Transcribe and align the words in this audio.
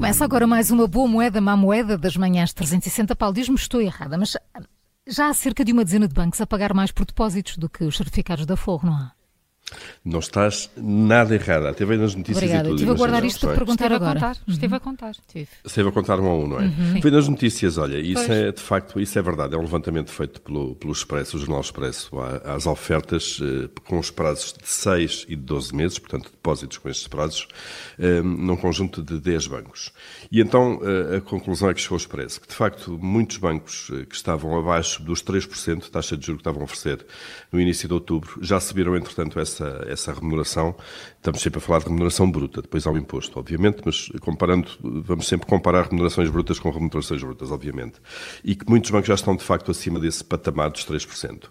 Começa 0.00 0.24
agora 0.24 0.46
mais 0.46 0.70
uma 0.70 0.88
boa 0.88 1.06
moeda, 1.06 1.42
má 1.42 1.54
moeda 1.54 1.98
das 1.98 2.16
manhãs 2.16 2.54
360. 2.54 3.14
Paulo, 3.14 3.34
diz-me 3.34 3.54
estou 3.54 3.82
errada, 3.82 4.16
mas 4.16 4.34
já 5.06 5.28
há 5.28 5.34
cerca 5.34 5.62
de 5.62 5.74
uma 5.74 5.84
dezena 5.84 6.08
de 6.08 6.14
bancos 6.14 6.40
a 6.40 6.46
pagar 6.46 6.72
mais 6.72 6.90
por 6.90 7.04
depósitos 7.04 7.58
do 7.58 7.68
que 7.68 7.84
os 7.84 7.98
certificados 7.98 8.46
da 8.46 8.56
Forro, 8.56 8.86
não 8.86 8.94
há? 8.96 9.12
Não 10.04 10.18
estás 10.18 10.70
nada 10.76 11.34
errada. 11.34 11.70
Até 11.70 11.84
veio 11.84 12.00
nas 12.00 12.14
notícias 12.14 12.38
Obrigada. 12.38 12.64
e 12.68 12.70
tudo. 12.70 12.74
Estive 12.76 12.90
a 12.90 12.94
guardar 12.94 13.24
isto 13.24 13.40
para 13.46 13.54
perguntar 13.56 13.84
Esteve 13.84 13.94
agora. 13.94 14.10
a 14.10 14.22
contar, 14.22 14.36
esteve 14.48 14.66
Uhum. 14.72 14.76
a 14.76 14.80
contar. 14.80 15.12
Esteve 15.64 15.88
a 15.88 15.92
contar 15.92 16.20
um 16.20 16.26
a 16.26 16.34
um, 16.34 16.46
não 16.48 16.60
é? 16.60 16.64
Uhum. 16.64 17.00
Vem 17.00 17.12
nas 17.12 17.28
notícias, 17.28 17.78
olha, 17.78 17.98
isso 17.98 18.26
Pois. 18.26 18.30
é 18.30 18.52
de 18.52 18.60
facto, 18.60 19.00
isso 19.00 19.18
é 19.18 19.22
verdade. 19.22 19.54
É 19.54 19.58
um 19.58 19.62
levantamento 19.62 20.10
feito 20.10 20.40
pelo, 20.40 20.74
pelo 20.76 20.92
Expresso, 20.92 21.36
o 21.36 21.40
Jornal 21.40 21.60
Expresso, 21.60 22.10
às 22.44 22.66
ofertas 22.66 23.38
eh, 23.42 23.68
com 23.86 23.98
os 23.98 24.10
prazos 24.10 24.52
de 24.54 24.68
6 24.68 25.26
e 25.28 25.36
de 25.36 25.42
12 25.42 25.74
meses, 25.74 25.98
portanto, 25.98 26.30
depósitos 26.30 26.78
com 26.78 26.88
estes 26.88 27.06
prazos, 27.08 27.46
eh, 27.98 28.22
num 28.22 28.56
conjunto 28.56 29.02
de 29.02 29.18
10 29.18 29.46
bancos. 29.46 29.92
E 30.32 30.40
então 30.40 30.80
eh, 30.82 31.16
a 31.16 31.20
conclusão 31.20 31.68
é 31.70 31.74
que 31.74 31.80
chegou 31.80 31.96
o 31.96 32.00
Expresso, 32.00 32.40
que 32.40 32.48
de 32.48 32.54
facto 32.54 32.98
muitos 33.00 33.36
bancos 33.36 33.90
que 34.08 34.14
estavam 34.14 34.58
abaixo 34.58 35.02
dos 35.02 35.22
3% 35.22 35.82
de 35.84 35.90
taxa 35.90 36.16
de 36.16 36.26
juros 36.26 36.40
que 36.42 36.48
estavam 36.48 36.62
a 36.62 36.64
oferecer 36.64 37.04
no 37.52 37.60
início 37.60 37.86
de 37.88 37.94
outubro 37.94 38.38
já 38.40 38.58
subiram, 38.60 38.96
entretanto, 38.96 39.38
essa, 39.38 39.59
essa 39.86 40.12
remuneração. 40.12 40.74
Estamos 41.16 41.40
sempre 41.42 41.58
a 41.58 41.60
falar 41.60 41.78
de 41.80 41.84
remuneração 41.86 42.30
bruta, 42.30 42.62
depois 42.62 42.86
há 42.86 42.90
o 42.90 42.96
imposto, 42.98 43.38
obviamente, 43.38 43.82
mas 43.84 44.08
comparando, 44.20 44.68
vamos 44.82 45.26
sempre 45.28 45.46
comparar 45.46 45.84
remunerações 45.84 46.30
brutas 46.30 46.58
com 46.58 46.70
remunerações 46.70 47.22
brutas, 47.22 47.50
obviamente. 47.50 48.00
E 48.42 48.54
que 48.54 48.68
muitos 48.68 48.90
bancos 48.90 49.08
já 49.08 49.14
estão, 49.14 49.36
de 49.36 49.44
facto, 49.44 49.70
acima 49.70 50.00
desse 50.00 50.24
patamar 50.24 50.70
dos 50.70 50.84
3%. 50.84 51.48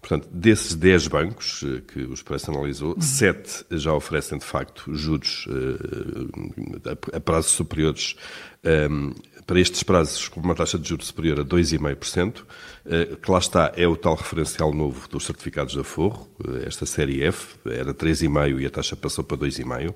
Portanto, 0.00 0.28
desses 0.32 0.74
10 0.74 1.06
bancos 1.06 1.62
eh, 1.64 1.80
que 1.86 2.00
o 2.00 2.12
Expresso 2.12 2.50
analisou, 2.50 3.00
7 3.00 3.64
já 3.70 3.92
oferecem, 3.94 4.36
de 4.36 4.44
facto, 4.44 4.92
juros 4.92 5.46
eh, 5.48 6.90
a- 7.12 7.16
a 7.16 7.20
prazos 7.20 7.52
superiores 7.52 8.16
ehm, 8.64 9.12
para 9.46 9.60
estes 9.60 9.82
prazos 9.82 10.28
com 10.28 10.40
uma 10.40 10.54
taxa 10.54 10.78
de 10.78 10.88
juros 10.88 11.06
superior 11.06 11.40
a 11.40 11.44
2,5%, 11.44 12.44
eh, 12.84 13.16
que 13.20 13.30
lá 13.30 13.38
está, 13.38 13.72
é 13.76 13.86
o 13.86 13.96
tal 13.96 14.14
referencial 14.16 14.72
novo 14.72 15.08
dos 15.08 15.24
certificados 15.24 15.74
da 15.76 15.84
Forro, 15.84 16.28
eh, 16.44 16.64
esta 16.66 16.84
série 16.84 17.22
F, 17.22 17.56
era 17.64 17.94
3,5% 17.94 18.60
e 18.60 18.66
a 18.66 18.70
taxa 18.70 18.96
passou 18.96 19.22
para 19.22 19.36
2,5%, 19.36 19.94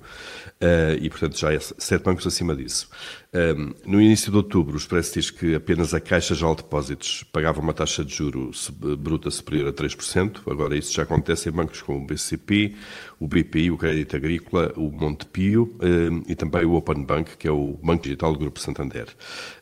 eh, 0.60 0.98
e 1.00 1.10
portanto 1.10 1.38
já 1.38 1.52
é 1.52 1.58
sete 1.58 2.04
bancos 2.04 2.26
acima 2.26 2.54
disso. 2.54 2.88
Um, 3.34 3.74
No 3.84 4.00
início 4.00 4.30
de 4.30 4.36
outubro, 4.38 4.74
o 4.74 4.78
Expresso 4.78 5.14
diz 5.14 5.30
que 5.30 5.54
apenas 5.54 5.92
a 5.92 6.00
Caixa 6.00 6.34
Geral 6.34 6.54
de 6.54 6.62
Depósitos 6.62 7.22
pagava 7.32 7.60
uma 7.60 7.74
taxa 7.74 8.04
de 8.04 8.14
juro 8.14 8.50
bruta 8.98 9.30
superior 9.30 9.68
a 9.68 9.72
3%, 9.72 10.40
agora 10.50 10.76
isso 10.76 10.92
já 10.92 11.02
acontece 11.02 11.48
em 11.48 11.52
bancos 11.52 11.82
como 11.82 11.98
o 11.98 12.06
BCP, 12.06 12.74
o 13.20 13.26
BPI, 13.26 13.70
o 13.70 13.76
Crédito 13.76 14.16
Agrícola, 14.16 14.72
o 14.76 14.90
Montepio 14.90 15.76
um, 15.82 16.22
e 16.26 16.34
também 16.34 16.64
o 16.64 16.74
Open 16.74 17.04
Bank, 17.04 17.36
que 17.36 17.48
é 17.48 17.50
o 17.50 17.78
Banco 17.82 18.04
Digital 18.04 18.32
do 18.32 18.38
Grupo 18.38 18.60
Santander. 18.60 19.06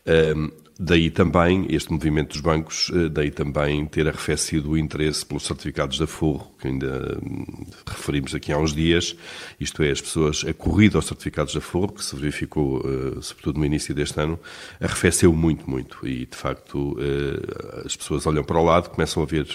Um, 0.06 0.64
Daí 0.78 1.08
também 1.08 1.66
este 1.70 1.92
movimento 1.92 2.30
dos 2.32 2.40
bancos, 2.40 2.90
eh, 2.92 3.08
daí 3.08 3.30
também 3.30 3.86
ter 3.86 4.08
arrefecido 4.08 4.72
o 4.72 4.78
interesse 4.78 5.24
pelos 5.24 5.44
certificados 5.44 5.98
da 5.98 6.06
Forro, 6.06 6.50
que 6.58 6.66
ainda 6.66 7.16
hum, 7.22 7.44
referimos 7.86 8.34
aqui 8.34 8.52
há 8.52 8.58
uns 8.58 8.74
dias, 8.74 9.14
isto 9.60 9.84
é, 9.84 9.92
as 9.92 10.00
pessoas, 10.00 10.44
a 10.44 10.52
corrida 10.52 10.98
aos 10.98 11.06
certificados 11.06 11.54
da 11.54 11.60
Forro, 11.60 11.92
que 11.92 12.04
se 12.04 12.16
verificou 12.16 12.82
eh, 12.84 13.22
sobretudo 13.22 13.60
no 13.60 13.64
início 13.64 13.94
deste 13.94 14.18
ano, 14.20 14.36
arrefeceu 14.80 15.32
muito, 15.32 15.70
muito. 15.70 16.04
E, 16.04 16.26
de 16.26 16.36
facto, 16.36 16.96
eh, 16.98 17.84
as 17.86 17.94
pessoas 17.94 18.26
olham 18.26 18.42
para 18.42 18.58
o 18.58 18.64
lado, 18.64 18.90
começam 18.90 19.22
a 19.22 19.26
ver 19.26 19.46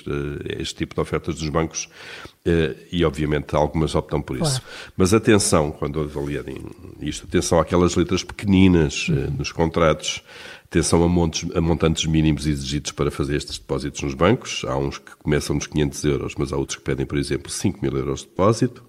este 0.57 0.75
tipo 0.75 0.95
de 0.95 1.01
ofertas 1.01 1.35
dos 1.35 1.49
bancos 1.49 1.89
e, 2.91 3.03
obviamente, 3.03 3.55
algumas 3.55 3.95
optam 3.95 4.21
por 4.21 4.37
isso. 4.37 4.61
Mas 4.95 5.13
atenção, 5.13 5.71
quando 5.71 5.99
avaliarem 5.99 6.57
isto, 7.01 7.25
atenção 7.27 7.59
àquelas 7.59 7.95
letras 7.95 8.23
pequeninas 8.23 9.07
eh, 9.09 9.29
nos 9.37 9.51
contratos, 9.51 10.23
Atenção 10.71 11.03
a, 11.03 11.09
montes, 11.09 11.49
a 11.55 11.59
montantes 11.59 12.05
mínimos 12.05 12.45
exigidos 12.45 12.91
para 12.91 13.09
fazer 13.09 13.35
estes 13.35 13.57
depósitos 13.57 14.03
nos 14.03 14.13
bancos. 14.13 14.63
Há 14.67 14.77
uns 14.77 14.99
que 14.99 15.15
começam 15.17 15.55
nos 15.55 15.65
500 15.65 16.03
euros, 16.03 16.35
mas 16.37 16.53
há 16.53 16.57
outros 16.57 16.77
que 16.77 16.83
pedem, 16.83 17.07
por 17.07 17.17
exemplo, 17.17 17.49
5 17.49 17.79
mil 17.81 17.97
euros 17.97 18.19
de 18.19 18.27
depósito 18.27 18.85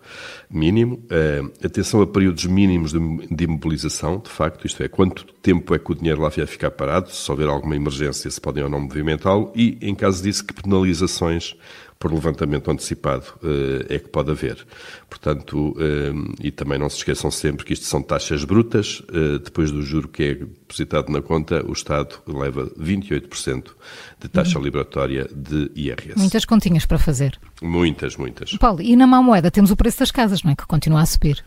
mínimo. 0.50 1.03
Eh, 1.09 1.43
atenção 1.65 2.03
a 2.03 2.06
períodos 2.06 2.44
mínimos 2.44 2.93
de, 2.93 2.99
de 3.34 3.44
imobilização, 3.44 4.19
de 4.19 4.28
facto, 4.28 4.67
isto 4.67 4.82
é, 4.82 4.88
quanto 4.88 5.25
tempo 5.41 5.75
é 5.75 5.78
que 5.78 5.91
o 5.91 5.94
dinheiro 5.94 6.21
lá 6.21 6.28
vai 6.28 6.44
ficar 6.44 6.71
parado, 6.71 7.11
se 7.11 7.31
houver 7.31 7.49
alguma 7.49 7.75
emergência, 7.75 8.31
se 8.31 8.41
podem 8.43 8.62
ou 8.62 8.69
não 8.69 8.81
movimentá-lo, 8.81 9.50
e, 9.56 9.78
em 9.81 9.94
caso 9.94 10.22
disso, 10.22 10.44
que 10.44 10.53
penalizações 10.53 11.56
por 12.00 12.11
levantamento 12.15 12.71
antecipado 12.71 13.25
eh, 13.44 13.97
é 13.97 13.99
que 13.99 14.09
pode 14.09 14.31
haver. 14.31 14.66
Portanto, 15.09 15.77
eh, 15.78 16.47
e 16.47 16.50
também 16.50 16.78
não 16.78 16.88
se 16.88 16.97
esqueçam 16.97 17.31
sempre 17.31 17.62
que 17.62 17.75
isto 17.75 17.84
são 17.84 18.03
taxas 18.03 18.43
brutas, 18.43 19.03
eh, 19.12 19.38
depois 19.38 19.71
do 19.71 19.83
juro 19.83 20.09
que 20.09 20.22
é 20.22 20.34
depositado 20.34 21.12
na 21.12 21.21
conta, 21.21 21.62
o 21.62 21.75
Estado 21.75 22.16
leva 22.27 22.72
28% 22.78 23.77
de 24.19 24.28
taxa 24.28 24.59
liberatória 24.59 25.28
de 25.31 25.71
IRS. 25.77 26.16
Muitas 26.16 26.47
continhas 26.47 26.87
para 26.87 26.99
fazer. 26.99 27.38
muitas. 27.61 28.17
muitas. 28.17 28.56
Paulo, 28.56 28.81
e 28.81 28.97
na 28.97 29.06
má 29.06 29.22
moeda 29.22 29.50
temos 29.50 29.71
o 29.71 29.77
preço 29.77 29.99
das 29.99 30.11
casas, 30.11 30.43
não 30.43 30.53
é? 30.53 30.56
Que 30.56 30.67
continua 30.67 31.03
a 31.03 31.06
subir. 31.06 31.44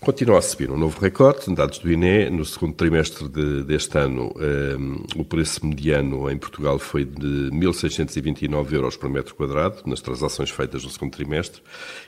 Continua 0.00 0.38
a 0.38 0.42
subir 0.42 0.70
um 0.70 0.76
novo 0.76 1.00
recorde, 1.00 1.52
dados 1.54 1.78
do 1.78 1.90
INE, 1.90 2.28
no 2.30 2.44
segundo 2.44 2.74
trimestre 2.74 3.28
de- 3.28 3.64
deste 3.64 3.96
ano, 3.98 4.32
eh, 4.38 4.76
o 5.16 5.24
preço 5.24 5.66
mediano 5.66 6.30
em 6.30 6.36
Portugal 6.36 6.78
foi 6.78 7.04
de 7.04 7.48
1.629 7.50 8.74
euros 8.74 8.96
por 8.96 9.08
metro 9.08 9.34
quadrado, 9.34 9.82
nas 9.86 10.00
transações 10.00 10.50
feitas 10.50 10.84
no 10.84 10.90
segundo 10.90 11.12
trimestre, 11.12 11.60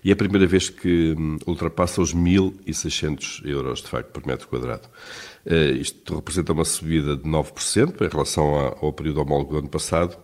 e 0.04 0.10
é 0.10 0.12
a 0.12 0.16
primeira 0.16 0.47
vez 0.47 0.69
que 0.69 1.15
hum, 1.19 1.38
ultrapassa 1.47 2.00
os 2.03 2.15
1.600 2.15 3.43
euros, 3.44 3.81
de 3.82 3.88
facto, 3.88 4.10
por 4.12 4.25
metro 4.26 4.47
quadrado. 4.49 4.87
Eh, 5.47 5.70
isto 5.81 6.15
representa 6.15 6.53
uma 6.53 6.65
subida 6.66 7.16
de 7.16 7.25
9% 7.28 8.05
em 8.05 8.09
relação 8.09 8.55
a- 8.60 8.76
ao 8.81 8.93
período 8.93 9.22
homólogo 9.22 9.53
do 9.55 9.59
ano 9.60 9.69
passado, 9.69 10.16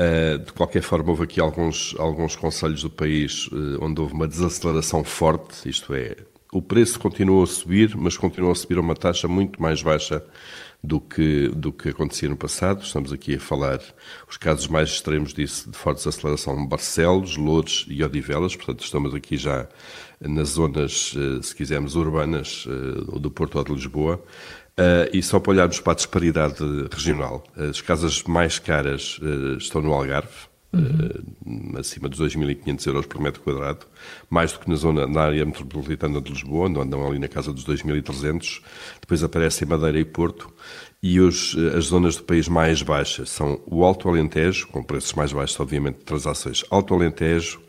Uh, 0.00 0.38
de 0.38 0.52
qualquer 0.52 0.80
forma, 0.80 1.10
houve 1.10 1.24
aqui 1.24 1.40
alguns, 1.40 1.92
alguns 1.98 2.36
conselhos 2.36 2.82
do 2.82 2.88
país 2.90 3.48
uh, 3.48 3.78
onde 3.84 4.00
houve 4.00 4.14
uma 4.14 4.28
desaceleração 4.28 5.02
forte, 5.02 5.68
isto 5.68 5.92
é, 5.92 6.14
o 6.52 6.62
preço 6.62 6.98
continuou 6.98 7.42
a 7.42 7.46
subir, 7.46 7.96
mas 7.96 8.16
continuou 8.16 8.52
a 8.52 8.54
subir 8.54 8.78
a 8.78 8.80
uma 8.80 8.94
taxa 8.94 9.28
muito 9.28 9.60
mais 9.60 9.82
baixa 9.82 10.24
do 10.82 11.00
que, 11.00 11.48
do 11.48 11.72
que 11.72 11.90
acontecia 11.90 12.28
no 12.28 12.36
passado. 12.36 12.82
Estamos 12.82 13.12
aqui 13.12 13.34
a 13.34 13.40
falar 13.40 13.80
os 14.28 14.36
casos 14.36 14.66
mais 14.66 14.88
extremos 14.88 15.34
disso, 15.34 15.70
de 15.70 15.76
forte 15.76 15.98
desaceleração, 15.98 16.66
Barcelos, 16.66 17.36
Lourdes 17.36 17.84
e 17.88 18.02
Odivelas, 18.02 18.56
portanto 18.56 18.84
estamos 18.84 19.14
aqui 19.14 19.36
já 19.36 19.68
nas 20.20 20.50
zonas, 20.50 21.14
uh, 21.14 21.42
se 21.42 21.54
quisermos, 21.54 21.94
urbanas 21.96 22.66
uh, 22.66 23.18
do 23.18 23.30
Porto 23.30 23.58
ou 23.58 23.64
de 23.64 23.72
Lisboa. 23.72 24.22
Uh, 24.78 25.10
e 25.12 25.22
só 25.22 25.40
para 25.40 25.50
olharmos 25.50 25.80
para 25.80 25.92
a 25.92 25.96
disparidade 25.96 26.64
regional, 26.92 27.42
as 27.56 27.80
casas 27.80 28.22
mais 28.22 28.60
caras 28.60 29.18
estão 29.58 29.82
no 29.82 29.92
Algarve, 29.92 30.48
uh, 30.72 31.78
acima 31.78 32.08
dos 32.08 32.20
2.500 32.20 32.86
euros 32.86 33.06
por 33.06 33.20
metro 33.20 33.40
quadrado, 33.42 33.86
mais 34.28 34.52
do 34.52 34.60
que 34.60 34.68
na 34.68 34.76
zona, 34.76 35.06
na 35.06 35.22
área 35.22 35.44
metropolitana 35.44 36.20
de 36.20 36.32
Lisboa, 36.32 36.68
onde 36.68 36.80
andam 36.80 37.06
ali 37.06 37.18
na 37.18 37.28
casa 37.28 37.52
dos 37.52 37.64
2.300. 37.64 38.62
Depois 39.00 39.22
aparecem 39.22 39.68
Madeira 39.68 39.98
e 39.98 40.04
Porto. 40.04 40.52
E 41.02 41.20
os, 41.20 41.54
uh, 41.54 41.76
as 41.76 41.86
zonas 41.86 42.16
do 42.16 42.24
país 42.24 42.48
mais 42.48 42.82
baixas 42.82 43.30
são 43.30 43.60
o 43.66 43.84
Alto 43.84 44.08
Alentejo, 44.08 44.68
com 44.68 44.82
preços 44.82 45.12
mais 45.14 45.32
baixos, 45.32 45.58
obviamente, 45.60 45.98
de 45.98 46.04
transações. 46.04 46.64
Alto 46.70 46.94
Alentejo, 46.94 47.60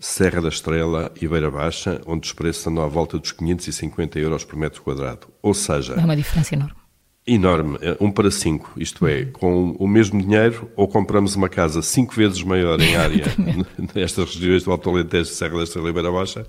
Serra 0.00 0.40
da 0.40 0.48
Estrela 0.48 1.12
e 1.20 1.26
Beira 1.26 1.50
Baixa, 1.50 2.00
onde 2.06 2.26
os 2.26 2.32
preços 2.32 2.64
andam 2.66 2.84
à 2.84 2.88
volta 2.88 3.18
dos 3.18 3.32
550 3.32 4.18
euros 4.18 4.44
por 4.44 4.56
metro 4.56 4.80
quadrado. 4.82 5.26
Ou 5.42 5.52
seja, 5.52 5.94
É 5.94 6.04
uma 6.04 6.16
diferença 6.16 6.54
enorme. 6.54 6.77
Enorme, 7.28 7.78
é 7.80 7.96
um 8.00 8.10
para 8.10 8.30
cinco. 8.30 8.72
Isto 8.76 9.06
é, 9.06 9.26
com 9.26 9.72
o 9.78 9.86
mesmo 9.86 10.20
dinheiro, 10.20 10.70
ou 10.74 10.88
compramos 10.88 11.36
uma 11.36 11.48
casa 11.48 11.82
cinco 11.82 12.14
vezes 12.14 12.42
maior 12.42 12.80
em 12.80 12.96
área 12.96 13.24
nestas 13.94 14.34
regiões 14.34 14.64
do 14.64 14.72
Alto 14.72 14.90
Alentejo, 14.90 15.26
Serra 15.26 15.58
da 15.58 15.64
Estrela 15.64 15.90
e 15.90 15.92
Beira 15.92 16.10
Baixa, 16.10 16.46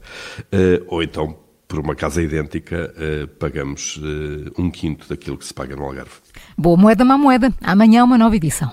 eh, 0.52 0.82
ou 0.88 1.04
então, 1.04 1.36
por 1.68 1.80
uma 1.80 1.96
casa 1.96 2.22
idêntica, 2.22 2.94
eh, 2.98 3.28
pagamos 3.40 4.00
eh, 4.04 4.52
um 4.58 4.72
quinto 4.72 5.08
daquilo 5.08 5.38
que 5.38 5.46
se 5.46 5.54
paga 5.54 5.76
no 5.76 5.84
Algarve. 5.84 6.12
Boa 6.58 6.78
moeda, 6.78 7.06
má 7.06 7.18
moeda. 7.18 7.54
Amanhã 7.62 8.04
uma 8.04 8.18
nova 8.18 8.36
edição. 8.36 8.72